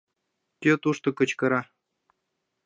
[0.61, 1.61] —Кӧ тушто кычкыра?